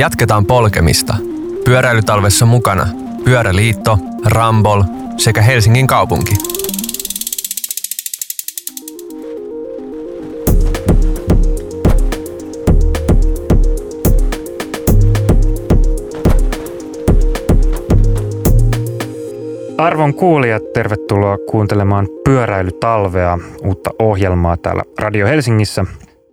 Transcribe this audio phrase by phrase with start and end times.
[0.00, 1.16] Jatketaan polkemista.
[1.64, 2.86] Pyöräilytalvessa mukana
[3.24, 4.82] Pyöräliitto, Rambol
[5.16, 6.34] sekä Helsingin kaupunki.
[19.78, 25.84] Arvon kuulijat, tervetuloa kuuntelemaan Pyöräilytalvea, uutta ohjelmaa täällä Radio Helsingissä.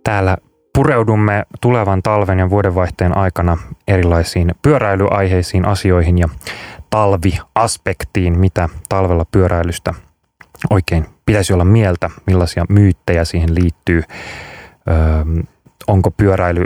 [0.04, 0.36] Täällä
[0.78, 3.56] pureudumme tulevan talven ja vuodenvaihteen aikana
[3.88, 6.28] erilaisiin pyöräilyaiheisiin asioihin ja
[6.90, 9.94] talviaspektiin, mitä talvella pyöräilystä
[10.70, 14.02] oikein pitäisi olla mieltä, millaisia myyttejä siihen liittyy,
[14.88, 14.96] öö,
[15.86, 16.64] onko pyöräily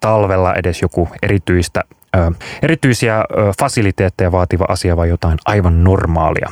[0.00, 1.84] talvella edes joku erityistä
[2.16, 3.24] ö, erityisiä ö,
[3.60, 6.48] fasiliteetteja vaativa asia vai jotain aivan normaalia.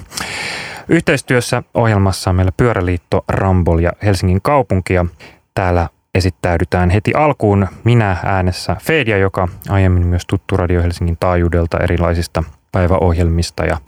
[0.89, 5.07] Yhteistyössä ohjelmassa on meillä Pyöräliitto, Rambol ja Helsingin kaupunki ja
[5.55, 12.43] täällä esittäydytään heti alkuun minä äänessä Fedia, joka aiemmin myös tuttu Radio Helsingin taajuudelta erilaisista
[12.73, 13.79] päiväohjelmista ja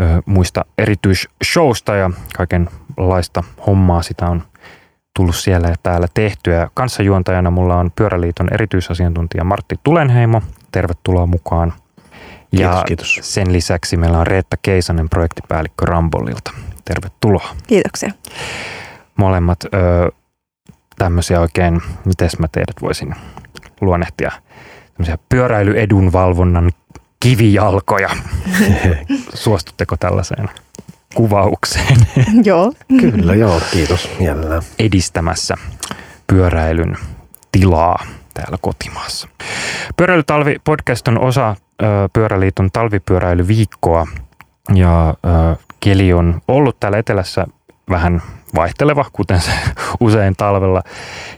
[0.00, 4.42] ö, muista erityisshowsta ja kaikenlaista hommaa sitä on
[5.16, 6.68] tullut siellä ja täällä tehtyä.
[6.74, 10.42] Kanssajuontajana mulla on Pyöräliiton erityisasiantuntija Martti Tulenheimo.
[10.72, 11.72] Tervetuloa mukaan.
[12.52, 13.34] Ja Kiitos, kiitos.
[13.34, 16.50] sen lisäksi meillä on Reetta Keisanen, projektipäällikkö Rambolilta.
[16.84, 17.48] Tervetuloa.
[17.66, 18.10] Kiitoksia.
[19.16, 19.68] Molemmat ö,
[20.98, 23.14] tämmöisiä oikein, miten mä teidät voisin
[23.80, 24.30] luonnehtia,
[24.92, 26.70] tämmöisiä pyöräilyedunvalvonnan
[27.20, 28.10] kivijalkoja.
[29.34, 30.50] Suostutteko tällaiseen
[31.14, 31.96] kuvaukseen
[32.44, 32.72] Joo.
[33.00, 34.62] Kyllä, joo, kiitos mielellään.
[34.78, 35.54] edistämässä
[36.26, 36.96] pyöräilyn
[37.52, 39.28] tilaa täällä kotimaassa.
[39.96, 41.56] Pyöräilytalvi podcast on osa
[42.12, 44.06] Pyöräliiton talvipyöräilyviikkoa
[44.74, 45.14] ja
[45.80, 47.46] keli on ollut täällä etelässä
[47.90, 48.22] vähän
[48.54, 49.50] vaihteleva, kuten se
[50.00, 50.82] usein talvella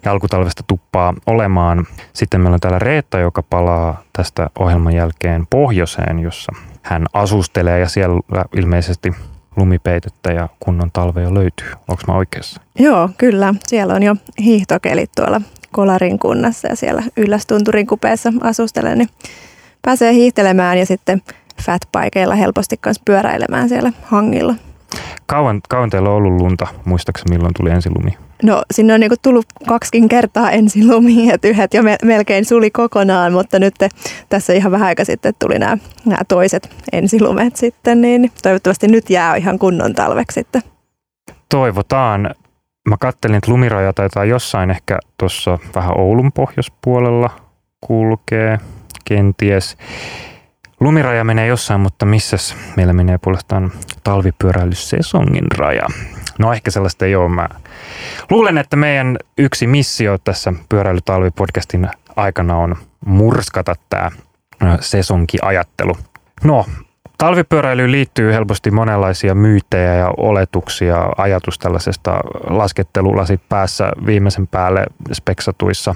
[0.05, 1.86] ja alkutalvesta tuppaa olemaan.
[2.12, 7.88] Sitten meillä on täällä Reetta, joka palaa tästä ohjelman jälkeen pohjoiseen, jossa hän asustelee ja
[7.88, 8.20] siellä
[8.56, 9.12] ilmeisesti
[9.56, 11.71] lumipeitettä ja kunnon talve jo löytyy.
[11.88, 12.60] Onko mä oikeassa?
[12.78, 13.54] Joo, kyllä.
[13.66, 15.41] Siellä on jo hiihtokelit tuolla
[15.72, 19.09] Kolarin kunnassa ja siellä Yllästunturin kupeessa asustelen, niin
[19.82, 21.22] pääsee hiihtelemään ja sitten
[21.62, 24.54] fatbikeilla helposti kanssa pyöräilemään siellä hangilla.
[25.27, 26.67] Kauan, kauan teillä on ollut lunta?
[26.84, 28.11] Muistaakseni milloin tuli ensilumi?
[28.43, 32.71] No sinne on niinku tullut kaksikin kertaa ensin lumi, että yhdet jo me- melkein suli
[32.71, 33.75] kokonaan, mutta nyt
[34.29, 39.37] tässä ihan vähän aika sitten tuli nämä, nämä toiset ensilumet sitten, niin toivottavasti nyt jää
[39.37, 40.62] ihan kunnon talveksi sitten.
[41.49, 42.34] Toivotaan.
[42.89, 47.31] Mä kattelin, että lumiraja taitaa jossain ehkä tuossa vähän Oulun pohjoispuolella
[47.81, 48.59] kulkee,
[49.05, 49.77] kenties.
[50.81, 53.72] Lumiraja menee jossain, mutta missäs meillä menee puolestaan
[54.04, 55.87] talvipyöräilysesongin raja?
[56.38, 57.28] No ehkä sellaista ei ole.
[57.28, 57.48] Mä
[58.31, 62.76] luulen, että meidän yksi missio tässä pyöräilytalvipodcastin aikana on
[63.06, 64.10] murskata tämä
[64.81, 65.97] sesonkiajattelu.
[66.44, 66.66] No,
[67.19, 75.94] Talvipyöräilyyn liittyy helposti monenlaisia myyttejä ja oletuksia, ajatus tällaisesta laskettelulasit päässä viimeisen päälle speksatuissa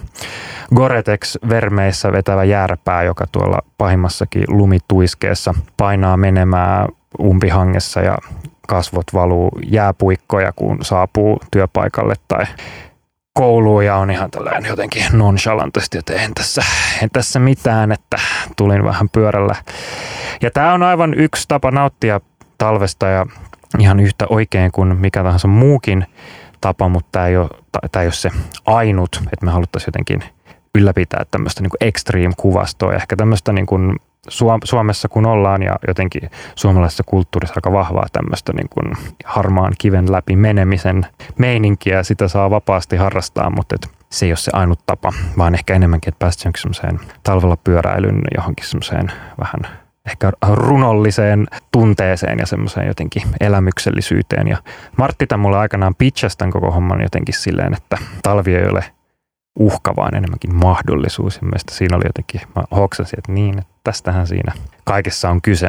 [0.75, 6.89] Gore-Tex-vermeissä vetävä jääräpää, joka tuolla pahimmassakin lumituiskeessa painaa menemään
[7.21, 8.19] umpihangessa ja
[8.69, 12.45] kasvot valuu jääpuikkoja, kun saapuu työpaikalle tai
[13.33, 16.63] kouluun ja on ihan tällainen jotenkin nonchalantisti, että en tässä,
[17.03, 18.17] en tässä mitään, että
[18.57, 19.55] tulin vähän pyörällä.
[20.43, 22.21] Ja tämä on aivan yksi tapa nauttia
[22.59, 23.27] talvesta ja
[23.79, 26.07] ihan yhtä oikein kuin mikä tahansa muukin
[26.61, 27.49] tapa, mutta tämä ei ole,
[27.93, 28.31] tämä ei ole se
[28.67, 30.25] ainut, että me haluttaisiin jotenkin
[30.75, 33.97] ylläpitää tämmöistä niin extreme-kuvastoa ja ehkä tämmöistä niin kuin
[34.65, 38.93] Suomessa kun ollaan ja jotenkin suomalaisessa kulttuurissa aika vahvaa tämmöistä niin kuin
[39.25, 41.07] harmaan kiven läpi menemisen
[41.39, 45.75] meininkiä, sitä saa vapaasti harrastaa, mutta et se ei ole se ainut tapa, vaan ehkä
[45.75, 52.87] enemmänkin, että päästä johonkin semmoiseen talvella pyöräilyn johonkin semmoiseen vähän ehkä runolliseen tunteeseen ja semmoiseen
[52.87, 54.49] jotenkin elämyksellisyyteen.
[54.49, 54.57] Ja
[54.99, 58.85] Martti tämän mulle aikanaan pitchasi tämän koko homman jotenkin silleen, että talvi ei ole
[59.61, 61.37] uhka, vaan enemmänkin mahdollisuus.
[61.37, 64.53] Ja mielestäni siinä oli jotenkin, mä hoksasin, että niin, että tästähän siinä
[64.85, 65.69] kaikessa on kyse.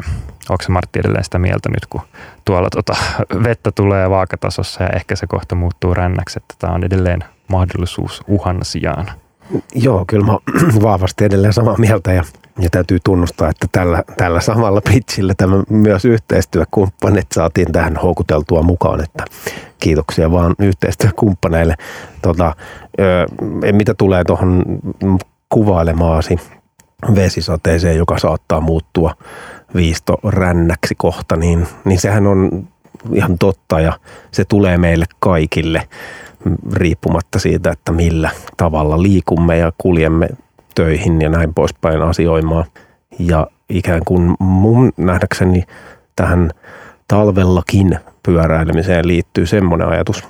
[0.50, 2.02] Onko se Martti edelleen sitä mieltä nyt, kun
[2.46, 2.96] tuolla tota
[3.46, 8.60] vettä tulee vaakatasossa ja ehkä se kohta muuttuu rännäksi, että tämä on edelleen mahdollisuus uhan
[8.64, 9.12] sijaan?
[9.76, 10.38] Joo, kyllä mä
[10.90, 12.24] vahvasti edelleen samaa mieltä ja,
[12.60, 19.04] ja täytyy tunnustaa, että tällä, tällä samalla pitchillä tämä myös yhteistyökumppanit saatiin tähän houkuteltua mukaan,
[19.04, 19.26] että
[19.80, 21.76] kiitoksia vaan yhteistyökumppaneille.
[22.22, 22.56] Tota,
[23.00, 23.26] ö,
[23.72, 24.64] mitä tulee tuohon
[25.50, 26.38] kuvailemaasi
[27.16, 29.16] vesisateeseen, joka saattaa muuttua
[29.76, 32.68] viistorännäksi kohta, niin, niin sehän on
[33.14, 34.00] ihan totta ja
[34.32, 35.88] se tulee meille kaikille
[36.74, 40.30] riippumatta siitä, että millä tavalla liikumme ja kuljemme
[40.76, 42.66] töihin ja näin poispäin asioimaan.
[43.20, 45.64] Ja ikään kuin mun nähdäkseni
[46.16, 46.52] tähän
[47.08, 50.24] talvellakin pyöräilemiseen liittyy semmoinen ajatus,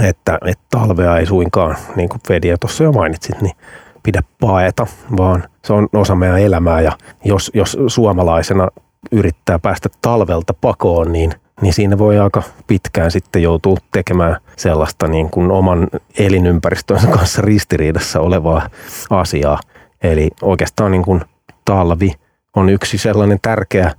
[0.00, 3.56] että, että talvea ei suinkaan, niin kuin Fedia tuossa jo mainitsit, niin
[4.02, 4.86] pidä paeta,
[5.16, 6.92] vaan se on osa meidän elämää ja
[7.24, 8.68] jos, jos suomalaisena
[9.12, 15.30] yrittää päästä talvelta pakoon, niin, niin siinä voi aika pitkään sitten joutua tekemään sellaista niin
[15.30, 18.68] kuin oman elinympäristönsä kanssa ristiriidassa olevaa
[19.10, 19.60] asiaa.
[20.02, 21.20] Eli oikeastaan niin kuin
[21.64, 22.12] talvi
[22.56, 23.94] on yksi sellainen tärkeä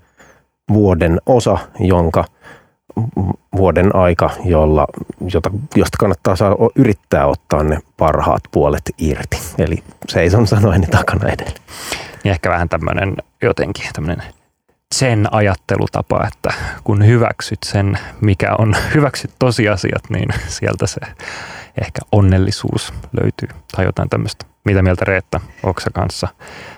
[0.74, 2.26] vuoden osa, jonka
[3.56, 4.88] vuoden aika, jolla,
[5.34, 9.38] jota, josta kannattaa saa, yrittää ottaa ne parhaat puolet irti.
[9.58, 11.62] Eli seison sanoeni takana edelleen.
[12.24, 14.24] Ja ehkä vähän tämmöinen jotenkin tämmöinen
[14.96, 16.54] sen ajattelutapa, että
[16.84, 21.00] kun hyväksyt sen, mikä on, hyväksyt tosiasiat, niin sieltä se
[21.82, 24.46] ehkä onnellisuus löytyy tai jotain tämmöistä.
[24.70, 26.28] Mitä mieltä Reetta, Oksa kanssa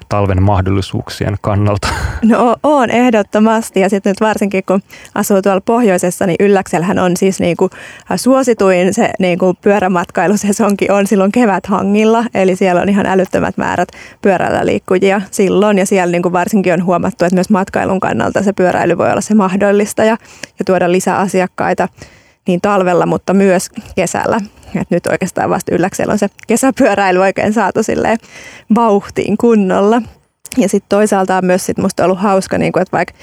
[0.09, 1.88] talven mahdollisuuksien kannalta?
[2.21, 4.81] No on ehdottomasti ja sitten nyt varsinkin kun
[5.15, 7.71] asuu tuolla pohjoisessa, niin Ylläksellähän on siis niin kuin
[8.15, 13.89] suosituin se niin kuin pyörämatkailusesonki on silloin keväthangilla, eli siellä on ihan älyttömät määrät
[14.21, 18.53] pyörällä liikkujia silloin ja siellä niin kuin varsinkin on huomattu, että myös matkailun kannalta se
[18.53, 20.17] pyöräily voi olla se mahdollista ja,
[20.59, 21.88] ja tuoda lisää asiakkaita
[22.47, 24.41] niin talvella, mutta myös kesällä.
[24.75, 28.18] Et nyt oikeastaan vasta ylläksellä on se kesäpyöräily oikein saatu silleen
[28.75, 30.01] vauhtiin kunnolla.
[30.57, 33.13] Ja sitten toisaalta on myös sit musta ollut hauska, niin että vaikka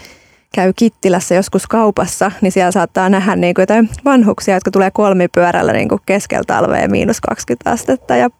[0.54, 5.72] käy Kittilässä joskus kaupassa, niin siellä saattaa nähdä niin kuin jotain vanhuksia, jotka tulee kolmipyörällä
[5.72, 8.30] niin kuin keskellä talvea miinus 20 astetta ja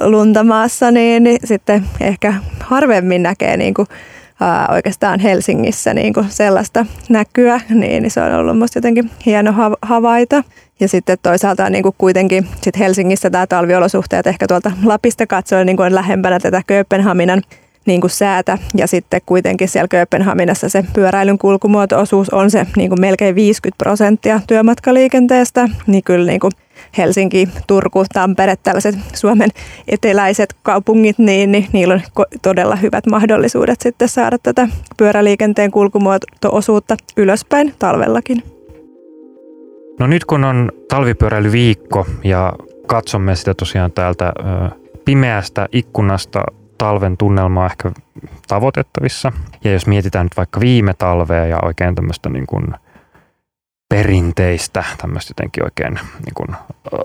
[0.00, 3.88] lunta maassa, niin, niin sitten ehkä harvemmin näkee niin kuin
[4.40, 10.44] ää, oikeastaan Helsingissä niin kuin sellaista näkyä, niin, se on ollut musta jotenkin hieno havaita.
[10.80, 15.76] Ja sitten toisaalta niin kuin kuitenkin sit Helsingissä tämä talviolosuhteet ehkä tuolta Lapista katsoen niin
[15.76, 17.42] kuin lähempänä tätä Kööpenhaminan
[17.86, 18.58] niin kuin säätä.
[18.76, 24.40] Ja sitten kuitenkin siellä Kööpenhaminassa se pyöräilyn kulkumuoto-osuus on se niin kuin melkein 50 prosenttia
[24.46, 25.68] työmatkaliikenteestä.
[25.86, 26.52] Niin kyllä niin kuin
[26.98, 29.50] Helsinki, Turku, Tampere, tällaiset Suomen
[29.88, 32.00] eteläiset kaupungit, niin, niin niillä on
[32.42, 38.42] todella hyvät mahdollisuudet sitten saada tätä pyöräliikenteen kulkumuoto-osuusta ylöspäin talvellakin.
[39.98, 42.52] No nyt kun on talvipyöräilyviikko ja
[42.86, 44.32] katsomme sitä tosiaan täältä
[45.04, 46.42] pimeästä ikkunasta
[46.80, 47.92] talven tunnelmaa ehkä
[48.48, 49.32] tavoitettavissa.
[49.64, 52.64] Ja jos mietitään nyt vaikka viime talvea ja oikein tämmöistä niin kuin
[53.88, 56.48] perinteistä, tämmöistä jotenkin oikein niin kuin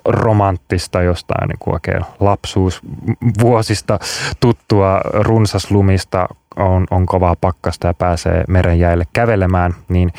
[0.06, 4.00] romanttista jostain niin kuin oikein lapsuusvuosista
[4.40, 10.14] tuttua runsaslumista, on, on kovaa pakkasta ja pääsee merenjäille kävelemään, niin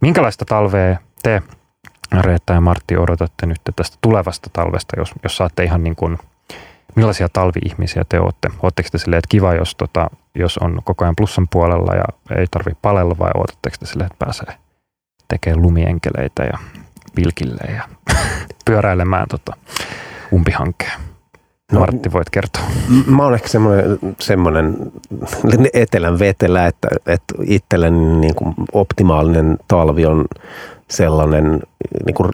[0.00, 1.42] minkälaista talvea te,
[2.20, 6.18] Reetta ja Martti, odotatte nyt tästä tulevasta talvesta, jos, jos saatte ihan niin kuin,
[6.94, 8.48] millaisia talvi-ihmisiä te olette?
[8.62, 12.04] Oletteko te silleen, että kiva, jos, tota, jos on koko ajan plussan puolella ja
[12.36, 14.54] ei tarvitse palella vai odotatteko te silleen, että pääsee
[15.32, 16.58] tekee lumienkeleitä ja
[17.14, 17.88] pilkille ja
[18.66, 19.56] pyöräilemään tota
[20.32, 21.00] umpihankkeen.
[21.72, 22.62] No, Martti, voit kertoa.
[23.06, 24.90] Mä oon ehkä semmoinen, semmoinen
[25.72, 30.24] etelän vetelä, että, että itselleni niin kuin optimaalinen talvi on
[30.90, 31.60] sellainen
[32.06, 32.30] niin kuin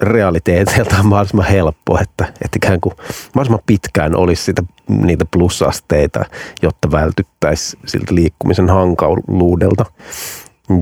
[0.00, 2.94] realiteeteiltaan mahdollisimman helppo, että, että ikään kuin
[3.34, 6.24] mahdollisimman pitkään olisi sitä, niitä plusasteita,
[6.62, 9.84] jotta vältyttäisiin siltä liikkumisen hankaluudelta.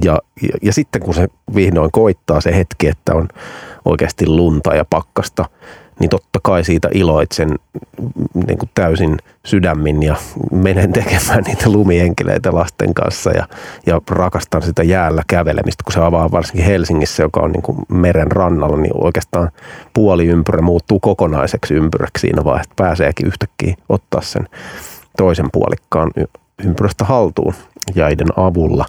[0.04, 3.28] Ja, ja, ja sitten kun se vihdoin koittaa se hetki, että on
[3.85, 5.44] oikeasti lunta ja pakkasta,
[6.01, 7.59] niin totta kai siitä iloitsen
[8.47, 10.17] niin kuin täysin sydämin ja
[10.53, 13.49] menen tekemään niitä lumienkeleitä lasten kanssa ja,
[13.87, 18.33] ja rakastan sitä jäällä kävelemistä, kun se avaa varsinkin Helsingissä, joka on niin kuin meren
[18.33, 19.51] rannalla, niin oikeastaan
[19.95, 24.49] puoli ympyrä muuttuu kokonaiseksi ympyräksi siinä vaiheessa, että pääseekin yhtäkkiä ottaa sen
[25.17, 26.11] toisen puolikkaan
[26.65, 27.55] ympyrästä haltuun
[27.95, 28.87] jäiden avulla.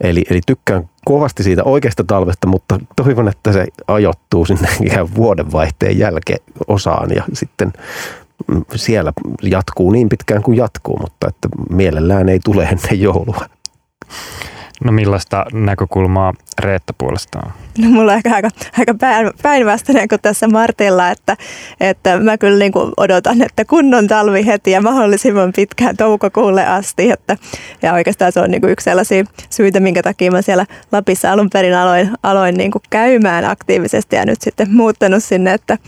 [0.00, 5.98] Eli, eli tykkään kovasti siitä oikeasta talvesta, mutta toivon, että se ajoittuu sinne ihan vuodenvaihteen
[5.98, 7.72] jälkeen osaan ja sitten
[8.74, 13.44] siellä jatkuu niin pitkään kuin jatkuu, mutta että mielellään ei tule ennen joulua.
[14.84, 17.52] No millaista näkökulmaa Reetta puolestaan?
[17.78, 18.94] No mulla on ehkä aika, aika
[19.42, 21.36] päinvastainen kuin tässä Martilla, että,
[21.80, 27.10] että mä kyllä niin kuin odotan, että kunnon talvi heti ja mahdollisimman pitkään toukokuulle asti.
[27.10, 27.36] Että,
[27.82, 31.50] ja oikeastaan se on niin kuin yksi sellaisia syitä, minkä takia mä siellä Lapissa alun
[31.52, 35.78] perin aloin, aloin niin kuin käymään aktiivisesti ja nyt sitten muuttanut sinne, että,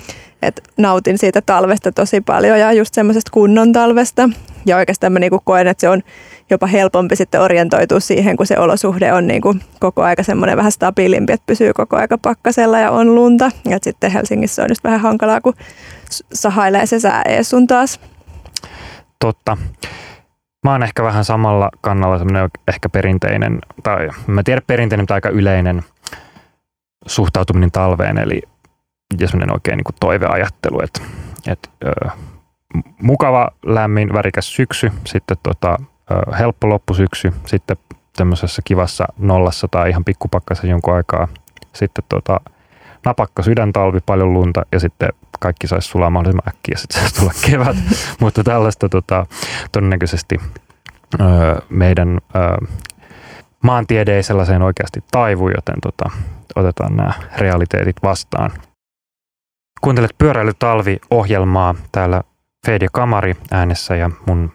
[0.42, 4.28] että nautin siitä talvesta tosi paljon ja just semmoisesta kunnon talvesta.
[4.66, 6.02] Ja oikeastaan mä niin kuin koen, että se on
[6.50, 10.73] jopa helpompi sitten orientoitua siihen, kun se olosuhde on niin kuin koko aika semmoinen vähän
[10.73, 13.50] stabiilimpi, että pysyy koko aika pakkasella ja on lunta.
[13.69, 15.54] Ja sitten Helsingissä on just vähän hankalaa, kun
[16.35, 18.00] sahailee se sää sun taas.
[19.21, 19.57] totta.
[20.64, 25.28] Mä oon ehkä vähän samalla kannalla semmoinen ehkä perinteinen, tai mä tiedän perinteinen, mutta aika
[25.28, 25.83] yleinen
[27.07, 28.42] suhtautuminen talveen, eli
[29.21, 31.00] ja semmoinen oikein niin kuin toiveajattelu, että,
[31.47, 31.69] että
[33.02, 35.78] mukava, lämmin, värikäs syksy, sitten tota,
[36.38, 37.76] helppo loppusyksy, sitten
[38.16, 41.28] tämmöisessä kivassa nollassa tai ihan pikkupakkassa jonkun aikaa,
[41.72, 42.40] sitten tota,
[43.04, 45.08] napakka sydäntalvi, paljon lunta ja sitten
[45.40, 47.76] kaikki saisi sulaa mahdollisimman äkkiä, sitten saisi tulla kevät,
[48.20, 49.26] mutta tällaista tota,
[49.72, 50.36] todennäköisesti
[51.20, 51.24] ö,
[51.68, 52.66] meidän ö,
[53.62, 56.10] maantiede ei sellaiseen oikeasti taivu, joten tota,
[56.56, 58.50] otetaan nämä realiteetit vastaan.
[59.80, 62.22] Kuuntelet Pyöräilytalvi-ohjelmaa täällä
[62.66, 64.52] Fede Kamari äänessä ja mun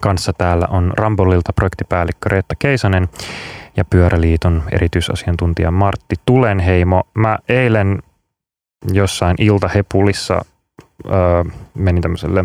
[0.00, 3.08] kanssa täällä on Rambolilta projektipäällikkö Reetta Keisanen
[3.76, 7.02] ja Pyöräliiton erityisasiantuntija Martti Tulenheimo.
[7.14, 8.02] Mä eilen
[8.92, 10.44] jossain iltahepulissa
[11.06, 11.44] öö,
[11.74, 12.44] menin tämmöiselle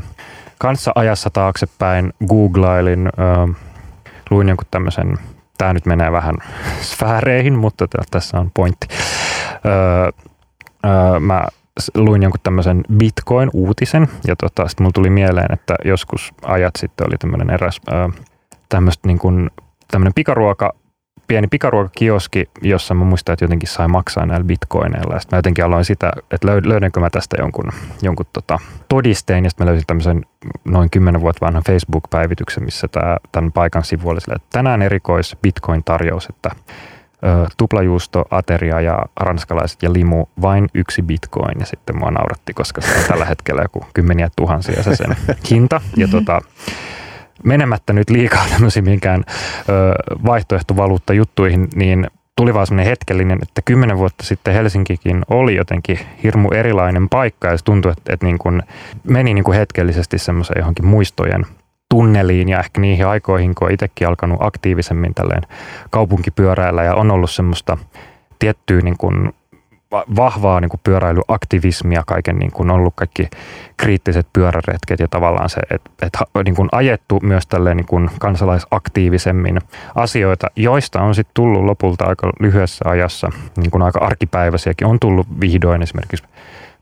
[0.57, 3.53] kanssa ajassa taaksepäin, googlailin, öö,
[4.29, 5.17] luin jonkun tämmöisen,
[5.57, 6.35] tämä nyt menee vähän
[6.81, 8.87] sfääreihin, mutta tässä on pointti.
[9.65, 10.11] Öö,
[10.85, 11.47] öö, mä
[11.95, 17.17] luin jonkun tämmöisen Bitcoin-uutisen ja tota, sitten mulla tuli mieleen, että joskus ajat sitten oli
[17.17, 17.81] tämmöinen eräs
[18.69, 19.49] tämmöistä niin kuin,
[19.91, 20.73] tämmöinen pikaruoka
[21.27, 25.19] pieni pikaruokakioski, jossa mä muistan, että jotenkin sai maksaa näillä bitcoineilla.
[25.19, 29.43] Sitten mä jotenkin aloin sitä, että löydänkö mä tästä jonkun, jonkun tota, todisteen.
[29.43, 30.25] Ja sitten mä löysin tämmöisen
[30.65, 35.37] noin 10 vuotta vanhan Facebook-päivityksen, missä tää, tämän paikan sivu oli sille, että tänään erikois
[35.41, 36.51] bitcoin-tarjous, että
[37.57, 41.59] tuplajuusto, ateria ja ranskalaiset ja limu, vain yksi bitcoin.
[41.59, 45.15] Ja sitten mua nauratti, koska se on tällä hetkellä joku kymmeniä tuhansia se sen
[45.49, 45.81] hinta.
[45.95, 46.41] Ja tota,
[47.43, 49.23] menemättä nyt liikaa tämmöisiin minkään
[50.25, 56.49] vaihtoehtovaluutta juttuihin, niin tuli vaan semmoinen hetkellinen, että kymmenen vuotta sitten Helsinkikin oli jotenkin hirmu
[56.51, 58.63] erilainen paikka ja se tuntui, että, että niin kuin
[59.03, 61.45] meni niin kuin hetkellisesti semmoiseen johonkin muistojen
[61.89, 65.43] tunneliin ja ehkä niihin aikoihin, kun itsekin alkanut aktiivisemmin tälleen
[65.89, 66.83] kaupunkipyöräillä.
[66.83, 67.77] Ja on ollut semmoista
[68.39, 69.33] tiettyä niin kuin
[69.91, 73.29] vahvaa niin kuin pyöräilyaktivismia, kaiken niin kuin ollut kaikki
[73.77, 76.13] kriittiset pyöräretket ja tavallaan se, että et,
[76.45, 79.59] niin kuin ajettu myös tälleen niin kuin kansalaisaktiivisemmin
[79.95, 85.27] asioita, joista on sitten tullut lopulta aika lyhyessä ajassa, niin kuin aika arkipäiväisiäkin, on tullut
[85.41, 86.25] vihdoin esimerkiksi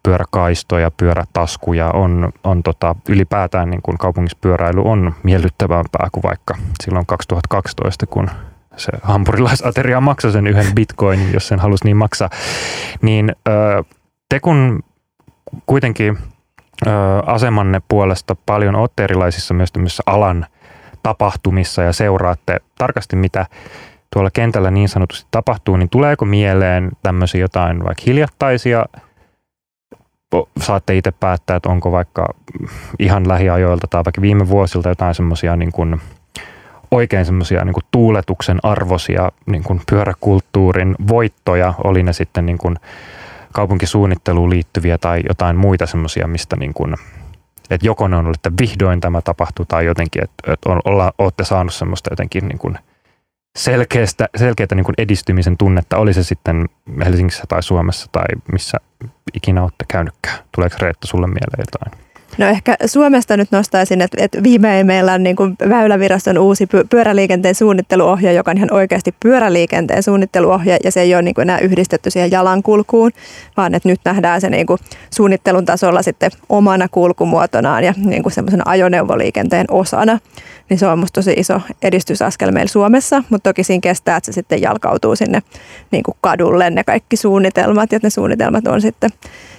[0.06, 7.06] pyöräkaistoja, pyörätaskuja, on, on tota, ylipäätään niin kuin kaupungissa pyöräily on miellyttävämpää kuin vaikka silloin
[7.06, 8.30] 2012, kun
[8.78, 12.30] se hampurilaisateria maksoi sen yhden bitcoinin, jos sen halusi niin maksaa.
[13.02, 13.36] Niin
[14.30, 14.84] te kun
[15.66, 16.18] kuitenkin
[17.26, 20.46] asemanne puolesta paljon olette erilaisissa myös alan
[21.04, 23.46] tapahtumissa ja seuraatte tarkasti, mitä
[24.14, 28.86] tuolla kentällä niin sanotusti tapahtuu, niin tuleeko mieleen tämmöisiä jotain vaikka hiljattaisia
[30.62, 32.26] saatte itse päättää, että onko vaikka
[33.00, 36.02] ihan lähiajoilta tai vaikka viime vuosilta jotain semmoisia niin kuin
[36.92, 42.76] oikein semmoisia niin tuuletuksen arvoisia niin kuin pyöräkulttuurin voittoja, oli ne sitten niin kuin
[43.54, 46.96] kaupunkisuunnitteluun liittyviä tai jotain muita semmoisia, mistä niin kuin,
[47.70, 51.44] että joko ne on ollut, että vihdoin tämä tapahtuu tai jotenkin, että, että olla, olette
[51.44, 52.78] saanut semmoista jotenkin niin kuin
[53.58, 56.66] selkeästä, selkeätä niin kuin edistymisen tunnetta, oli se sitten
[57.06, 58.78] Helsingissä tai Suomessa tai missä
[59.34, 60.38] ikinä olette käynytkään.
[60.56, 62.06] Tuleeko Reetta sulle mieleen jotain?
[62.38, 67.56] No ehkä Suomesta nyt nostaisin, että, että viimein meillä on niin kuin Väyläviraston uusi pyöräliikenteen
[67.56, 72.10] suunnitteluohje, joka on ihan oikeasti pyöräliikenteen suunnitteluohje ja se ei ole niin kuin enää yhdistetty
[72.10, 73.12] siihen jalankulkuun,
[73.58, 74.80] vaan että nyt nähdään se niin kuin
[75.16, 80.20] suunnittelun tasolla sitten omana kulkumuotonaan ja niin kuin semmoisen ajoneuvoliikenteen osana.
[80.70, 84.32] Niin se on musta tosi iso edistysaskel meillä Suomessa, mutta toki siinä kestää, että se
[84.32, 85.42] sitten jalkautuu sinne
[85.92, 89.10] niin kuin kadulle ne kaikki suunnitelmat ja ne suunnitelmat on sitten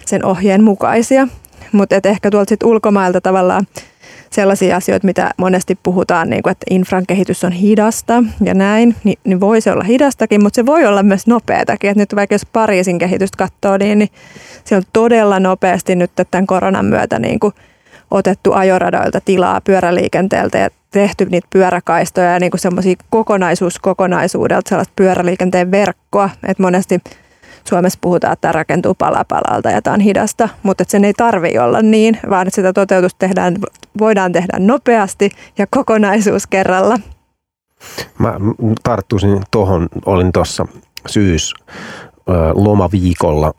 [0.06, 1.28] sen ohjeen mukaisia.
[1.76, 3.66] Mutta ehkä tuolta sit ulkomailta tavallaan
[4.30, 9.18] sellaisia asioita, mitä monesti puhutaan, niin kuin, että infran kehitys on hidasta ja näin, niin,
[9.25, 11.90] niin voi se olla hidastakin, mutta se voi olla myös nopeatakin.
[11.90, 14.11] Että nyt vaikka jos Pariisin kehitystä katsoo, niin, niin
[14.64, 17.54] se on todella nopeasti nyt tämän koronan myötä niin kuin
[18.11, 25.71] otettu ajoradoilta tilaa pyöräliikenteeltä ja tehty niitä pyöräkaistoja ja niin semmoisia kokonaisuus kokonaisuudelta sellaista pyöräliikenteen
[25.71, 27.00] verkkoa, että monesti
[27.69, 31.59] Suomessa puhutaan, että tämä rakentuu pala palalta ja tämä on hidasta, mutta sen ei tarvi
[31.59, 33.57] olla niin, vaan että sitä toteutusta tehdään,
[33.99, 36.99] voidaan tehdä nopeasti ja kokonaisuus kerralla.
[38.19, 38.35] Mä
[38.83, 40.67] tarttuisin tuohon, olin tuossa
[41.07, 41.55] syys
[42.55, 43.53] lomaviikolla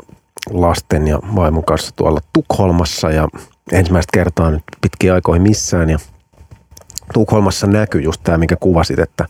[0.50, 3.28] lasten ja vaimon kanssa tuolla Tukholmassa ja
[3.72, 6.00] ensimmäistä kertaa nyt pitkiä aikoihin missään ja
[7.14, 9.26] Tukholmassa näkyy just tämä, minkä kuvasit, että,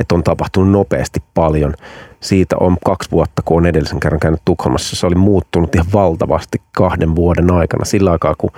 [0.00, 1.74] että on tapahtunut nopeasti paljon.
[2.20, 4.96] Siitä on kaksi vuotta, kun on edellisen kerran käynyt Tukholmassa.
[4.96, 7.84] Se oli muuttunut ihan valtavasti kahden vuoden aikana.
[7.84, 8.50] Sillä aikaa, kun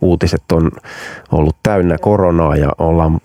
[0.00, 0.70] uutiset on
[1.32, 3.18] ollut täynnä koronaa ja ollaan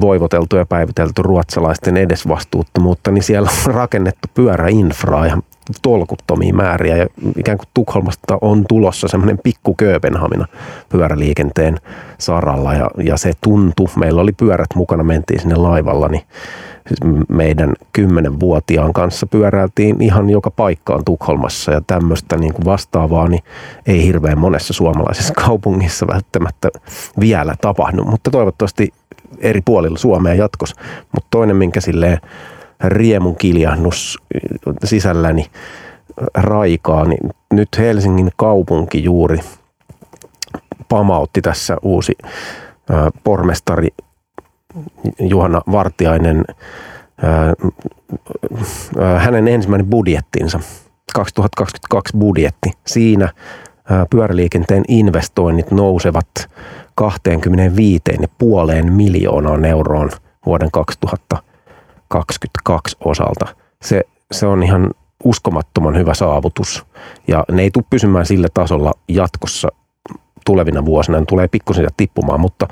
[0.00, 5.42] voivoteltu ja päivitelty ruotsalaisten edesvastuuttomuutta, niin siellä on rakennettu pyöräinfraa ihan
[5.82, 10.46] tolkuttomia määriä ja ikään kuin Tukholmasta on tulossa semmoinen pikku Kööpenhamina
[10.88, 11.76] pyöräliikenteen
[12.18, 16.22] saralla ja, ja se tuntui, meillä oli pyörät mukana, mentiin sinne laivalla, niin
[16.88, 23.42] siis meidän kymmenenvuotiaan kanssa pyöräiltiin ihan joka paikkaan Tukholmassa ja tämmöistä niin kuin vastaavaa niin
[23.86, 26.68] ei hirveän monessa suomalaisessa kaupungissa välttämättä
[27.20, 28.92] vielä tapahdu, mutta toivottavasti
[29.38, 30.76] eri puolilla Suomea jatkossa.
[31.12, 32.18] Mutta toinen, minkä silleen
[32.84, 34.18] riemun kiljahdus
[34.84, 35.46] sisälläni
[36.34, 39.38] raikaa, niin nyt Helsingin kaupunki juuri
[40.88, 42.12] pamautti tässä uusi
[43.24, 43.88] pormestari
[45.20, 46.44] Juhana Vartiainen
[49.18, 50.60] hänen ensimmäinen budjettinsa,
[51.14, 52.70] 2022 budjetti.
[52.86, 53.32] Siinä
[54.10, 56.26] pyöräliikenteen investoinnit nousevat
[57.00, 60.10] 25,5 miljoonaan euroon
[60.46, 60.70] vuoden
[62.10, 63.46] 2022 osalta.
[63.82, 64.02] Se,
[64.32, 64.90] se on ihan
[65.24, 66.86] uskomattoman hyvä saavutus
[67.28, 69.68] ja ne ei tule pysymään sillä tasolla jatkossa
[70.46, 71.20] tulevina vuosina.
[71.20, 72.68] Ne tulee pikkusen tippumaan, mutta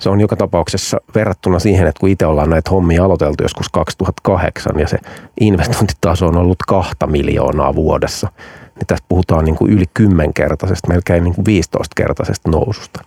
[0.00, 4.78] se on joka tapauksessa verrattuna siihen, että kun itse ollaan näitä hommia aloiteltu joskus 2008
[4.78, 4.98] ja se
[5.40, 8.28] investointitaso on ollut kahta miljoonaa vuodessa,
[8.74, 13.04] niin tässä puhutaan niin kuin yli kymmenkertaisesta, melkein niin kuin 15-kertaisesta noususta.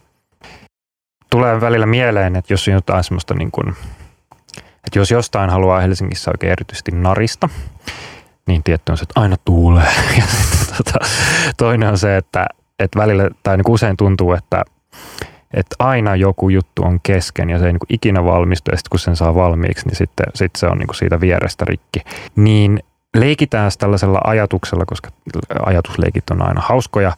[1.30, 3.76] Tulee välillä mieleen, että jos jotain semmoista niin kuin,
[4.86, 7.50] että jos jostain haluaa Helsingissä oikein erityisesti narista,
[8.48, 9.94] niin tietty on se, että aina tuulee.
[10.18, 10.24] Ja
[10.78, 11.00] tota,
[11.58, 12.46] toinen on se, että,
[12.80, 14.64] että välillä, tai niin usein tuntuu, että
[15.54, 19.00] että aina joku juttu on kesken ja se ei niin ikinä valmistu ja sitten kun
[19.00, 22.00] sen saa valmiiksi, niin sitten, sitten se on niin siitä vierestä rikki.
[22.36, 22.80] Niin
[23.18, 25.10] leikitään tällaisella ajatuksella, koska
[25.66, 27.12] ajatusleikit on aina hauskoja,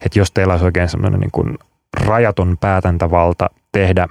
[0.00, 1.58] että jos teillä olisi oikein semmoinen niin
[2.06, 4.08] rajaton päätäntävalta tehdä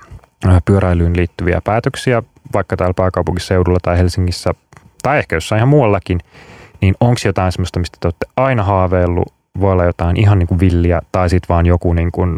[0.65, 2.23] pyöräilyyn liittyviä päätöksiä,
[2.53, 4.53] vaikka täällä pääkaupunkiseudulla tai Helsingissä
[5.03, 6.19] tai ehkä jossain ihan muuallakin,
[6.81, 10.59] niin onko jotain semmoista, mistä te olette aina haaveillut, voi olla jotain ihan niin kuin
[10.59, 12.37] villiä tai sitten vaan joku niin kuin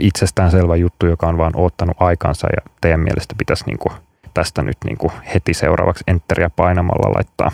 [0.00, 3.92] itsestäänselvä juttu, joka on vaan ottanut aikansa ja teidän mielestä pitäisi niin kuin
[4.34, 7.50] tästä nyt niin kuin heti seuraavaksi enteriä painamalla laittaa,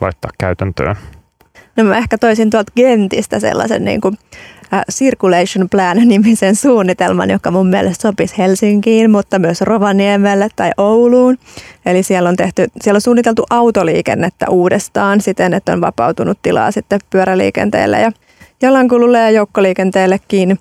[0.00, 0.96] laittaa käytäntöön?
[1.76, 4.18] No mä ehkä toisin tuolta Gentistä sellaisen niin kuin,
[4.92, 11.38] Circulation Plan-nimisen suunnitelman, joka mun mielestä sopisi Helsinkiin, mutta myös Rovaniemelle tai Ouluun.
[11.86, 17.00] Eli siellä on, tehty, siellä on suunniteltu autoliikennettä uudestaan siten, että on vapautunut tilaa sitten
[17.10, 18.12] pyöräliikenteelle ja
[18.62, 20.58] jalankululle ja joukkoliikenteellekin.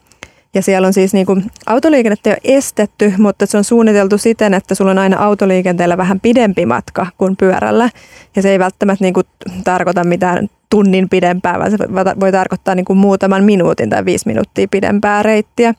[0.53, 4.75] Ja siellä on siis niin kuin, autoliikennettä jo estetty, mutta se on suunniteltu siten, että
[4.75, 7.89] sulla on aina autoliikenteellä vähän pidempi matka kuin pyörällä.
[8.35, 9.27] Ja se ei välttämättä niin kuin,
[9.63, 11.77] tarkoita mitään tunnin pidempää, vaan se
[12.19, 15.73] voi tarkoittaa niin kuin muutaman minuutin tai viisi minuuttia pidempää reittiä.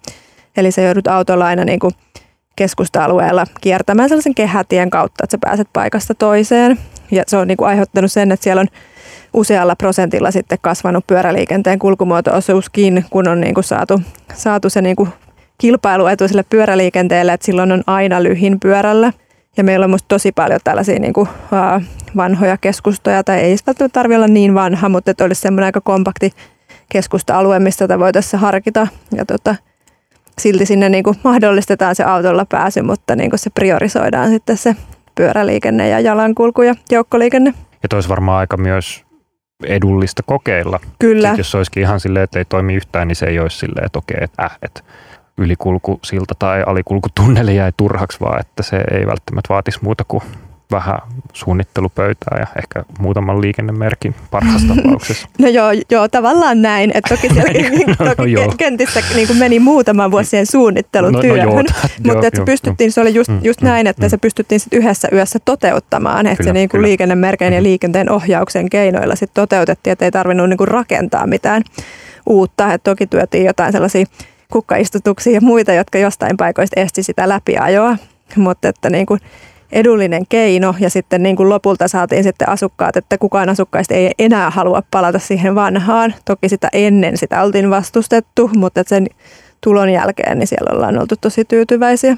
[0.57, 1.93] Eli se joudut autolla aina niin kuin
[2.57, 6.79] keskusta-alueella kiertämään sellaisen kehätien kautta, että sä pääset paikasta toiseen.
[7.11, 8.69] Ja se on niin kuin aiheuttanut sen, että siellä on
[9.35, 14.01] usealla prosentilla sitten kasvanut pyöräliikenteen kulkumuoto-osuuskin, kun on niin kuin saatu,
[14.35, 15.09] saatu se niin kuin
[15.59, 19.13] kilpailuetu sille pyöräliikenteelle, että silloin on aina lyhin pyörällä.
[19.57, 21.83] Ja meillä on musta tosi paljon tällaisia niin kuin, uh,
[22.17, 26.33] vanhoja keskustoja, tai ei välttämättä tarvitse olla niin vanha, mutta että olisi semmoinen aika kompakti
[26.89, 28.87] keskusta-alue, mistä tätä voitaisiin harkita.
[29.17, 29.55] Ja tota,
[30.39, 34.77] silti sinne niin kuin mahdollistetaan se autolla pääsy, mutta niin kuin se priorisoidaan sitten se
[35.21, 37.55] pyöräliikenne ja jalankulku ja joukkoliikenne.
[37.83, 39.05] Ja toisi varmaan aika myös
[39.65, 40.81] edullista kokeilla.
[40.99, 41.29] Kyllä.
[41.29, 43.99] Sitten jos olisikin ihan silleen, että ei toimi yhtään, niin se ei olisi silleen, että
[43.99, 44.81] okei, että, äh, että
[45.39, 50.23] ylikulkusilta tai alikulkutunneli jäi turhaksi, vaan että se ei välttämättä vaatisi muuta kuin
[50.71, 50.99] vähän
[51.33, 55.29] suunnittelupöytää ja ehkä muutaman liikennemerkin parhaassa tapauksessa.
[55.39, 56.93] No joo, joo tavallaan näin.
[56.95, 57.53] Et toki siellä
[57.99, 61.63] no, no, toki no, kentissä niin kuin meni muutama vuosien suunnittelutyöhön, no, no,
[62.05, 64.11] mutta että se pystyttiin, se oli just, mm, just mm, näin, että mm.
[64.11, 67.65] se pystyttiin sit yhdessä yössä toteuttamaan, että se niin kuin liikennemerkein ja mm.
[67.65, 71.63] liikenteen ohjauksen keinoilla sit toteutettiin, että ei tarvinnut niin kuin rakentaa mitään
[72.27, 72.75] uutta.
[72.75, 74.05] Et toki työtiin jotain sellaisia
[74.53, 77.97] kukkaistutuksia ja muita, jotka jostain paikoista esti sitä läpiajoa,
[78.37, 79.21] mutta että niin kuin
[79.73, 84.51] edullinen keino ja sitten niin kuin lopulta saatiin sitten asukkaat, että kukaan asukkaista ei enää
[84.51, 86.15] halua palata siihen vanhaan.
[86.25, 89.07] Toki sitä ennen sitä oltiin vastustettu, mutta sen
[89.61, 92.17] tulon jälkeen niin siellä ollaan oltu tosi tyytyväisiä.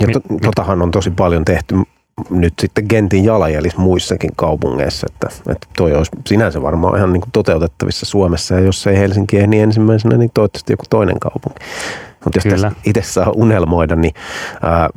[0.00, 1.74] Ja to, totahan on tosi paljon tehty
[2.30, 7.32] nyt sitten Gentin jalanjäljissä muissakin kaupungeissa, että, että toi olisi sinänsä varmaan ihan niin kuin
[7.32, 11.64] toteutettavissa Suomessa ja jos ei Helsinki niin ensimmäisenä, niin toivottavasti joku toinen kaupunki.
[12.36, 14.14] Mutta jos itse saa unelmoida, niin
[14.62, 14.88] ää,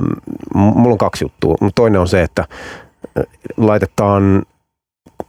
[0.55, 1.55] mulla on kaksi juttua.
[1.75, 2.45] Toinen on se, että
[3.57, 4.43] laitetaan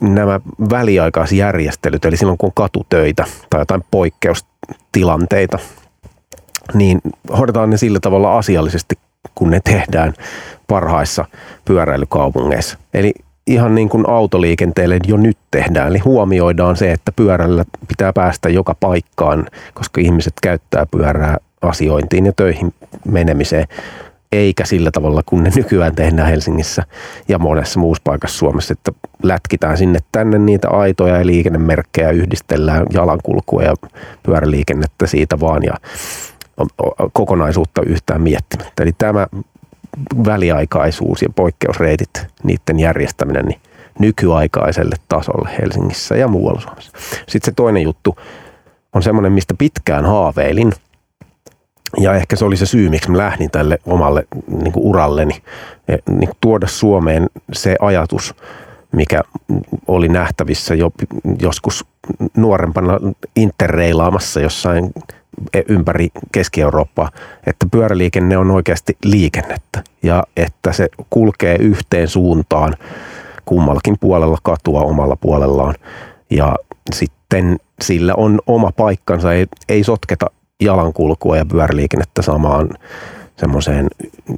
[0.00, 5.58] nämä väliaikaisjärjestelyt, eli silloin kun on katutöitä tai jotain poikkeustilanteita,
[6.74, 7.00] niin
[7.38, 8.94] hoidetaan ne sillä tavalla asiallisesti,
[9.34, 10.14] kun ne tehdään
[10.68, 11.24] parhaissa
[11.64, 12.78] pyöräilykaupungeissa.
[12.94, 13.12] Eli
[13.46, 15.88] ihan niin kuin autoliikenteelle jo nyt tehdään.
[15.88, 22.32] Eli huomioidaan se, että pyörällä pitää päästä joka paikkaan, koska ihmiset käyttää pyörää asiointiin ja
[22.36, 22.74] töihin
[23.08, 23.66] menemiseen,
[24.32, 26.82] eikä sillä tavalla, kun ne nykyään tehdään Helsingissä
[27.28, 33.62] ja monessa muussa paikassa Suomessa, että lätkitään sinne tänne niitä aitoja ja liikennemerkkejä, yhdistellään jalankulkua
[33.62, 33.74] ja
[34.22, 35.74] pyöräliikennettä siitä vaan ja
[37.12, 38.82] kokonaisuutta yhtään miettimättä.
[38.82, 39.26] Eli tämä
[40.26, 42.10] väliaikaisuus ja poikkeusreitit,
[42.44, 43.60] niiden järjestäminen niin
[43.98, 46.92] nykyaikaiselle tasolle Helsingissä ja muualla Suomessa.
[47.28, 48.18] Sitten se toinen juttu
[48.92, 50.72] on semmoinen, mistä pitkään haaveilin.
[51.98, 54.26] Ja ehkä se oli se syy, miksi mä lähdin tälle omalle
[54.62, 55.42] niin kuin uralleni.
[55.88, 58.34] Niin kuin tuoda Suomeen se ajatus,
[58.92, 59.22] mikä
[59.86, 60.90] oli nähtävissä jo
[61.40, 61.84] joskus
[62.36, 62.98] nuorempana
[63.36, 64.92] interreilaamassa jossain
[65.68, 67.10] ympäri Keski-Eurooppaa,
[67.46, 72.74] että pyöräliikenne on oikeasti liikennettä ja että se kulkee yhteen suuntaan
[73.44, 75.74] kummallakin puolella katua omalla puolellaan
[76.30, 76.56] ja
[76.94, 80.26] sitten sillä on oma paikkansa, ei, ei sotketa
[80.64, 82.68] jalankulkua ja pyöräliikennettä samaan
[83.36, 83.88] semmoiseen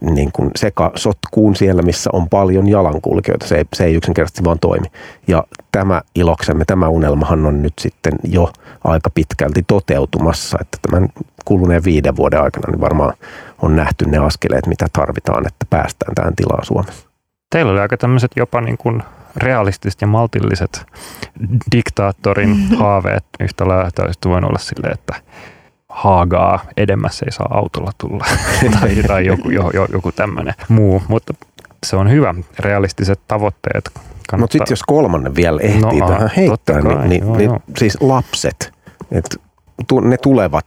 [0.00, 3.46] niin kuin sekasotkuun siellä, missä on paljon jalankulkijoita.
[3.46, 4.86] Se ei, se ei yksinkertaisesti vaan toimi.
[5.28, 8.52] Ja tämä iloksemme, tämä unelmahan on nyt sitten jo
[8.84, 11.08] aika pitkälti toteutumassa, että tämän
[11.44, 13.14] kuluneen viiden vuoden aikana niin varmaan
[13.62, 17.08] on nähty ne askeleet, mitä tarvitaan, että päästään tähän tilaan Suomessa.
[17.50, 19.02] Teillä oli aika tämmöiset jopa niin kuin
[19.36, 20.86] realistiset ja maltilliset
[21.72, 25.14] diktaattorin haaveet yhtä lailla, olisi voinut olla silleen, että
[25.94, 28.24] Haagaa edemmässä ei saa autolla tulla
[28.80, 31.34] tai, tai joku, jo, jo, joku tämmöinen muu, mutta
[31.86, 33.90] se on hyvä, realistiset tavoitteet.
[34.38, 37.60] Mutta sitten jos kolmannen vielä ehtii no, tähän heittää, niin, kai, niin, joo, niin joo.
[37.78, 38.72] siis lapset,
[39.12, 39.36] et
[40.02, 40.66] ne tulevat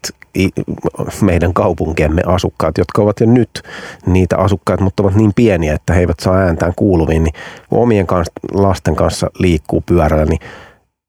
[1.21, 3.61] meidän kaupunkiemme asukkaat, jotka ovat jo nyt
[4.05, 7.33] niitä asukkaita, mutta ovat niin pieniä, että he eivät saa ääntään kuuluviin, niin
[7.71, 10.39] omien kanssa, lasten kanssa liikkuu pyörällä, niin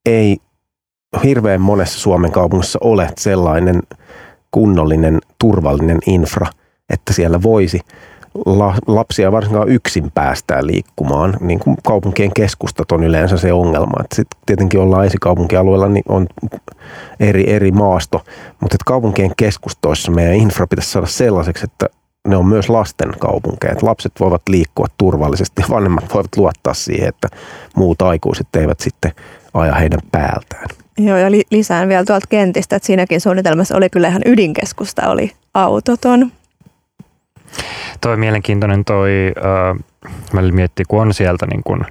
[0.07, 0.37] ei
[1.24, 3.83] hirveän monessa Suomen kaupungissa ole sellainen
[4.51, 6.47] kunnollinen, turvallinen infra,
[6.91, 7.81] että siellä voisi
[8.87, 11.37] lapsia varsinkaan yksin päästää liikkumaan.
[11.41, 14.05] Niin kuin kaupunkien keskustat on yleensä se ongelma.
[14.15, 16.27] Sitten tietenkin ollaan esikaupunkialueella, niin on
[17.21, 18.25] eri, eri maasto.
[18.61, 21.87] Mutta että kaupunkien keskustoissa meidän infra pitäisi saada sellaiseksi, että
[22.29, 23.73] ne on myös lasten kaupunkeja.
[23.73, 27.29] Että lapset voivat liikkua turvallisesti ja vanhemmat voivat luottaa siihen, että
[27.77, 29.13] muut aikuiset eivät sitten
[29.55, 30.67] aja heidän päältään.
[30.99, 35.33] Joo, ja li- lisään vielä tuolta kentistä, että siinäkin suunnitelmassa oli kyllä ihan ydinkeskusta, oli
[35.55, 36.33] autoton.
[38.01, 39.85] Toi mielenkiintoinen toi, äh,
[40.33, 41.85] mä miettii, kun on sieltä niin kun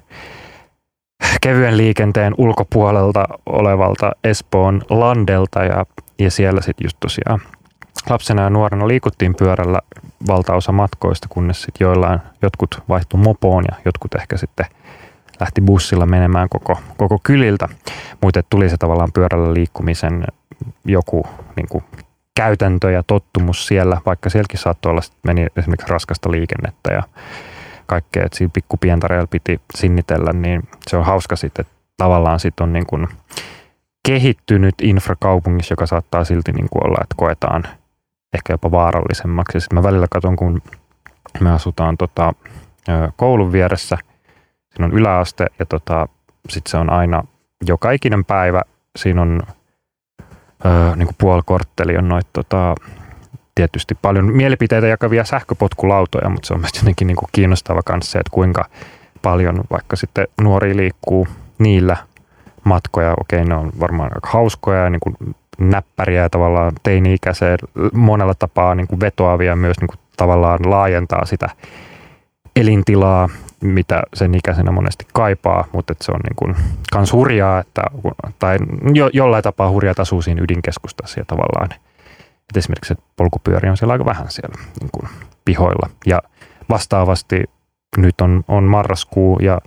[1.42, 5.86] kevyen liikenteen ulkopuolelta olevalta Espoon landelta ja,
[6.20, 7.40] ja siellä sitten just tosiaan
[8.10, 9.80] lapsena ja nuorena liikuttiin pyörällä
[10.28, 14.66] valtaosa matkoista, kunnes sitten joillain jotkut vaihtui mopoon ja jotkut ehkä sitten–
[15.40, 17.68] lähti bussilla menemään koko, koko kyliltä,
[18.22, 20.24] mutta tuli se tavallaan pyörällä liikkumisen
[20.86, 21.84] joku niin kuin
[22.36, 27.04] käytäntö ja tottumus siellä, vaikka sielläkin saattoi olla, meni esimerkiksi raskasta liikennettä ja
[27.86, 32.74] kaikkea, että siinä pikkupientareella piti sinnitellä, niin se on hauska sitten, että tavallaan sitten on
[32.74, 33.08] niin kuin
[34.08, 37.64] kehittynyt infrakaupungissa, joka saattaa silti niin kuin olla, että koetaan
[38.34, 39.60] ehkä jopa vaarallisemmaksi.
[39.60, 40.62] Sitten mä välillä katson, kun
[41.40, 42.34] me asutaan tota,
[43.16, 43.98] koulun vieressä–
[44.78, 46.08] Siinä on yläaste ja tota,
[46.50, 47.24] sitten se on aina
[47.68, 48.62] joka ikinen päivä.
[48.96, 49.42] Siinä on
[50.66, 52.76] öö, niin kuin puoli kortteli on noita tota,
[53.56, 58.20] tietysti paljon mielipiteitä jakavia sähköpotkulautoja, mutta se on myös jotenkin niin kuin kiinnostava kanssa se,
[58.20, 58.66] että kuinka
[59.22, 61.28] paljon vaikka sitten nuori liikkuu
[61.60, 61.98] niillä
[62.64, 63.14] matkoja.
[63.20, 67.60] Okei, ne on varmaan aika hauskoja ja niin kuin näppäriä ja tavallaan teini-ikäiseen
[67.94, 71.50] monella tapaa niin kuin vetoavia myös niin kuin tavallaan laajentaa sitä
[72.58, 73.30] elintilaa
[73.62, 76.56] mitä sen ikäisenä monesti kaipaa, mutta se on niin kuin
[76.92, 77.82] kans hurjaa, että,
[78.40, 78.58] tai
[78.94, 83.78] jo, jollain tapaa hurjaa, että asuu siinä ydinkeskustassa ja tavallaan, että esimerkiksi että polkupyöriä on
[83.78, 85.10] siellä aika vähän siellä niin kuin
[85.46, 85.90] pihoilla.
[86.06, 86.22] Ja
[86.70, 87.44] vastaavasti
[87.98, 89.62] nyt on, on marraskuu ja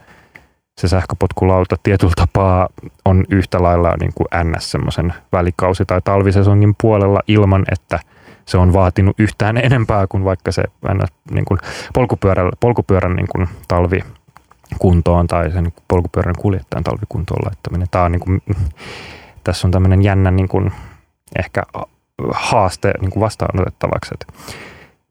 [0.80, 2.68] se sähköpotkulauta tietyllä tapaa
[3.04, 7.98] on yhtä lailla niin kuin NS semmoisen välikausi- tai talvisesongin puolella ilman, että–
[8.50, 10.62] se on vaatinut yhtään enempää kuin vaikka se
[11.30, 11.58] niin kuin
[11.94, 14.00] polkupyörän, polkupyörän niin kuin talvi
[14.78, 17.88] kuntoon tai sen polkupyörän kuljettajan talvikuntoon laittaminen.
[17.90, 18.42] Tämä on niin kuin,
[19.44, 20.72] tässä on tämmöinen jännä niin kuin,
[21.38, 21.62] ehkä
[22.34, 24.14] haaste niin kuin vastaanotettavaksi.
[24.14, 24.34] Et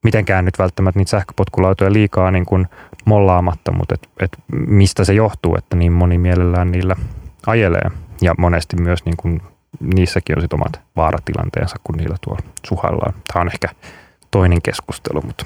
[0.03, 2.67] mitenkään nyt välttämättä niitä sähköpotkulautoja liikaa niin kuin
[3.05, 6.95] mollaamatta, mutta et, et mistä se johtuu, että niin moni mielellään niillä
[7.47, 7.91] ajelee.
[8.21, 9.41] Ja monesti myös niin kuin,
[9.79, 13.13] niissäkin on sit omat vaaratilanteensa, kun niillä tuolla suhaillaan.
[13.33, 13.67] Tämä on ehkä
[14.31, 15.45] toinen keskustelu, mutta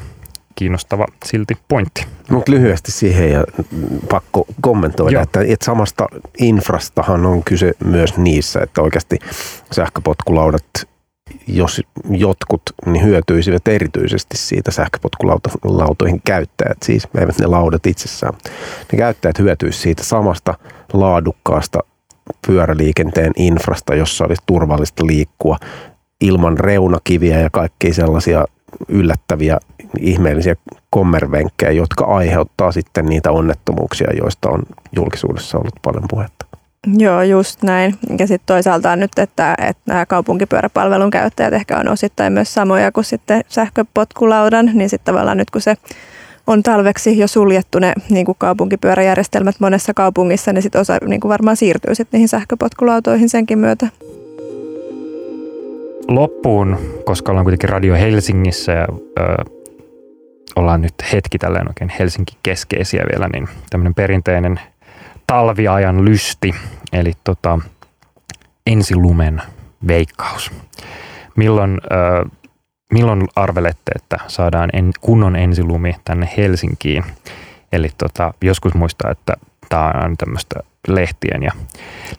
[0.56, 2.06] kiinnostava silti pointti.
[2.30, 3.44] Mutta lyhyesti siihen ja
[4.10, 6.08] pakko kommentoida, että, että samasta
[6.38, 9.20] infrastahan on kyse myös niissä, että oikeasti
[9.72, 10.64] sähköpotkulaudat,
[11.48, 18.34] jos jotkut, niin hyötyisivät erityisesti siitä sähköpotkulautoihin käyttäjät, siis eivät ne laudat itsessään.
[18.92, 20.54] Ne käyttäjät hyötyisivät siitä samasta
[20.94, 21.80] laadukkaasta
[22.48, 25.58] pyöräliikenteen infrasta, jossa olisi turvallista liikkua
[26.22, 28.46] ilman reunakiviä ja kaikkia sellaisia
[28.88, 29.58] yllättäviä
[30.00, 30.56] ihmeellisiä
[30.90, 34.64] kommervenkkejä, jotka aiheuttaa sitten niitä onnettomuuksia, joista on
[34.96, 36.46] julkisuudessa ollut paljon puhetta.
[36.98, 37.96] Joo, just näin.
[38.20, 43.04] Ja sitten toisaalta nyt, että, että nämä kaupunkipyöräpalvelun käyttäjät ehkä on osittain myös samoja kuin
[43.04, 45.76] sitten sähköpotkulaudan, niin sitten tavallaan nyt kun se
[46.48, 51.30] on talveksi jo suljettu ne niin kuin kaupunkipyöräjärjestelmät monessa kaupungissa, niin sitten osa niin kuin
[51.30, 53.88] varmaan siirtyy sitten niihin sähköpotkulautoihin senkin myötä
[56.08, 58.88] loppuun, koska ollaan kuitenkin Radio Helsingissä ja
[59.20, 59.44] ö,
[60.56, 64.60] ollaan nyt hetki tälleen oikein Helsinki keskeisiä vielä, niin tämmöinen perinteinen
[65.28, 66.56] talviajan lysti,
[66.94, 67.60] eli tota,
[68.68, 69.42] ensilumen
[69.88, 70.52] veikkaus.
[71.36, 72.30] Milloin, ö,
[72.94, 77.04] milloin arvelette, että saadaan en, kunnon ensilumi tänne Helsinkiin?
[77.72, 79.34] Eli tota, joskus muistaa, että
[79.70, 81.52] tämä on tämmöistä lehtien ja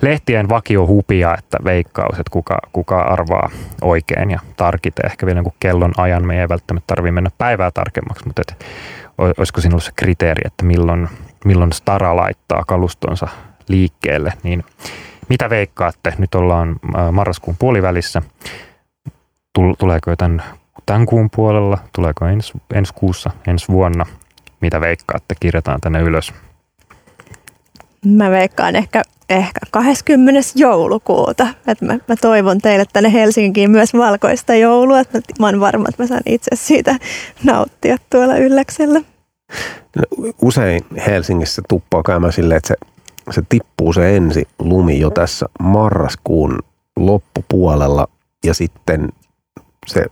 [0.02, 3.50] lehtien vakiohupia, että veikkaus, että kuka, kuka arvaa
[3.82, 6.26] oikein ja tarkite ehkä vielä niin kellon ajan.
[6.26, 8.66] Me ei välttämättä tarvitse mennä päivää tarkemmaksi, mutta et,
[9.38, 11.08] olisiko sinulla se kriteeri, että milloin,
[11.44, 13.28] milloin Stara laittaa kalustonsa
[13.68, 14.64] liikkeelle, niin
[15.28, 16.14] mitä veikkaatte?
[16.18, 16.76] Nyt ollaan
[17.12, 18.22] marraskuun puolivälissä.
[19.78, 20.42] Tuleeko tämän,
[20.86, 21.78] tämän kuun puolella?
[21.94, 24.06] Tuleeko ensi, ensi kuussa, ensi vuonna?
[24.60, 25.34] Mitä veikkaatte?
[25.40, 26.32] Kirjataan tänne ylös.
[28.06, 30.40] Mä veikkaan ehkä, ehkä 20.
[30.54, 31.46] joulukuuta.
[31.66, 35.00] Et mä, mä, toivon teille tänne Helsinkiin myös valkoista joulua.
[35.00, 36.96] Että mä oon varma, että mä saan itse siitä
[37.44, 39.00] nauttia tuolla ylläksellä.
[39.96, 42.76] No, usein Helsingissä tuppaa käymään silleen, että se,
[43.30, 46.58] se tippuu se ensi lumi jo tässä marraskuun
[46.96, 48.08] loppupuolella
[48.44, 49.08] ja sitten
[49.86, 50.04] se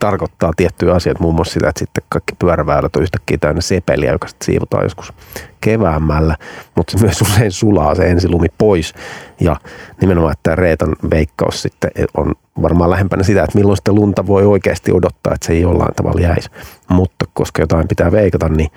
[0.00, 4.28] tarkoittaa tiettyjä asioita, muun muassa sitä, että sitten kaikki pyöräväylät on yhtäkkiä täynnä sepeliä, joka
[4.28, 5.12] sitten siivotaan joskus
[5.60, 6.36] keväämällä,
[6.76, 8.94] mutta se myös usein sulaa se ensilumi pois.
[9.40, 9.56] Ja
[10.00, 14.92] nimenomaan, että Reetan veikkaus sitten on varmaan lähempänä sitä, että milloin sitten lunta voi oikeasti
[14.92, 16.50] odottaa, että se ei jollain tavalla jäisi.
[16.88, 18.70] Mutta koska jotain pitää veikata, niin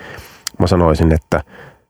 [0.60, 1.42] mä sanoisin, että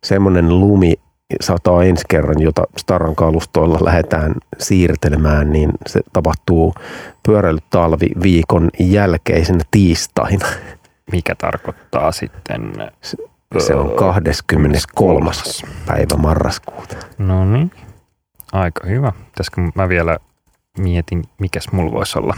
[0.04, 0.94] semmoinen lumi,
[1.42, 6.74] sataa ensi kerran, jota Staran kalustoilla lähdetään siirtelemään, niin se tapahtuu
[7.26, 10.48] pyöräilytalvi viikon jälkeisenä tiistaina.
[11.12, 12.74] Mikä tarkoittaa sitten?
[13.58, 15.32] Se, on 23.
[15.86, 16.96] päivä marraskuuta.
[17.18, 17.72] No niin,
[18.52, 19.12] aika hyvä.
[19.26, 20.18] Pitäisikö mä vielä
[20.78, 22.34] mietin, mikäs mulla voisi olla.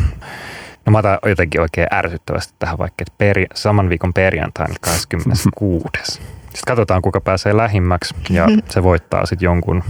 [0.85, 6.21] No mä otan jotenkin oikein ärsyttävästi tähän vaikka, että peri, saman viikon perjantaina 26.
[6.55, 9.83] Sitten katsotaan, kuka pääsee lähimmäksi ja se voittaa sitten jonkun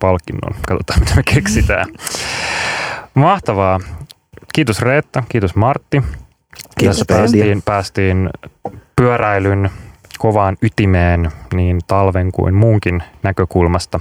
[0.00, 0.54] palkinnon.
[0.68, 1.86] Katsotaan, mitä me keksitään.
[3.14, 3.80] Mahtavaa.
[4.54, 6.02] Kiitos Reetta, kiitos Martti.
[6.78, 8.30] Kiitos Tässä päästiin, päästiin
[8.96, 9.70] pyöräilyn
[10.18, 14.00] kovaan ytimeen niin talven kuin muunkin näkökulmasta.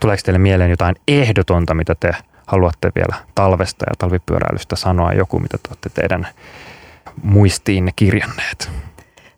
[0.00, 2.12] Tuleeko teille mieleen jotain ehdotonta, mitä te
[2.46, 5.12] haluatte vielä talvesta ja talvipyöräilystä sanoa?
[5.12, 6.28] Joku, mitä te olette teidän
[7.22, 8.70] muistiinne kirjanneet?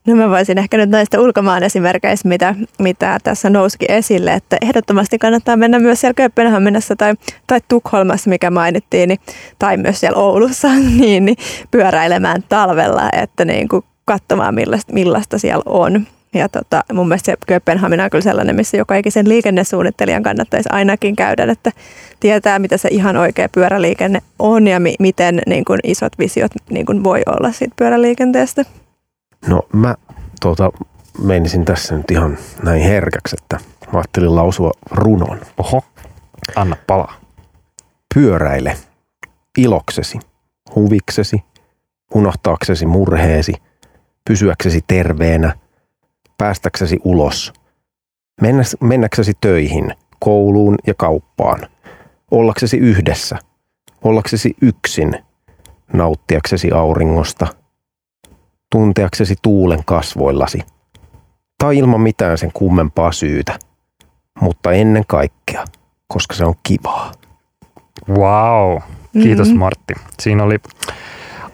[0.09, 5.19] No mä voisin ehkä nyt näistä ulkomaan esimerkkeistä, mitä, mitä tässä nousikin esille, että ehdottomasti
[5.19, 7.15] kannattaa mennä myös siellä Kööpenhaminassa tai,
[7.47, 9.19] tai Tukholmassa, mikä mainittiin, niin,
[9.59, 10.69] tai myös siellä Oulussa,
[11.01, 11.37] niin, niin
[11.71, 16.07] pyöräilemään talvella, että niin kuin katsomaan millaista, millaista siellä on.
[16.35, 21.17] Ja tota, mun mielestä se Kööpenhamina on kyllä sellainen, missä joka ikisen liikennesuunnittelijan kannattaisi ainakin
[21.17, 21.73] käydä, että
[22.21, 26.87] tietää, mitä se ihan oikea pyöräliikenne on ja mi- miten niin kuin isot visiot niin
[26.87, 28.65] kuin voi olla siitä pyöräliikenteestä.
[29.47, 29.95] No mä
[30.41, 30.71] tuota,
[31.23, 33.59] menisin tässä nyt ihan näin herkäksi, että
[33.93, 35.41] mä ajattelin lausua runon.
[35.59, 35.83] Oho,
[36.57, 37.15] anna palaa.
[38.15, 38.77] Pyöräile
[39.59, 40.19] iloksesi,
[40.75, 41.43] huviksesi,
[42.15, 43.53] unohtaaksesi murheesi,
[44.29, 45.55] pysyäksesi terveenä,
[46.39, 47.53] päästäksesi ulos,
[48.81, 51.69] mennäksesi töihin, kouluun ja kauppaan,
[52.31, 53.39] ollaksesi yhdessä,
[54.05, 55.15] ollaksesi yksin,
[55.93, 57.47] nauttiaksesi auringosta–
[58.71, 60.61] tunteaksesi tuulen kasvoillasi,
[61.59, 63.59] tai ilman mitään sen kummempaa syytä,
[64.41, 65.65] mutta ennen kaikkea,
[66.09, 67.13] koska se on kivaa.
[68.09, 68.79] Wow,
[69.23, 69.59] kiitos mm-hmm.
[69.59, 69.95] Martti.
[70.21, 70.59] Siinä oli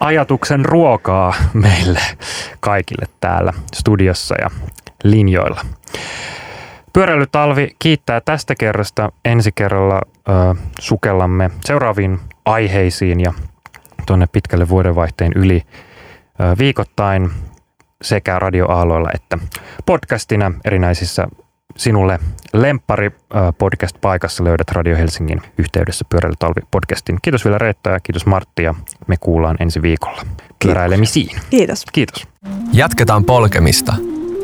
[0.00, 2.00] ajatuksen ruokaa meille
[2.60, 4.50] kaikille täällä studiossa ja
[5.04, 5.60] linjoilla.
[6.92, 9.12] Pyöräilytalvi kiittää tästä kerrasta.
[9.24, 13.32] Ensi kerralla ö, sukellamme seuraaviin aiheisiin ja
[14.06, 15.62] tuonne pitkälle vuodenvaihteen yli
[16.58, 17.30] viikoittain
[18.02, 19.38] sekä radioaaloilla että
[19.86, 21.26] podcastina erinäisissä
[21.76, 22.18] sinulle
[22.52, 23.10] lemppari
[23.58, 27.18] podcast-paikassa löydät Radio Helsingin yhteydessä Pyöräilytalvi-podcastin.
[27.22, 28.74] Kiitos vielä Reetta ja kiitos Martti ja
[29.06, 30.22] me kuullaan ensi viikolla.
[30.64, 31.40] Pyöräilemisiin.
[31.50, 31.84] Kiitos.
[31.92, 32.28] Kiitos.
[32.72, 33.94] Jatketaan polkemista.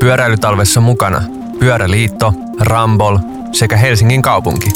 [0.00, 1.22] Pyöräilytalvessa mukana
[1.58, 3.18] Pyöräliitto, Rambol
[3.52, 4.70] sekä Helsingin kaupunki.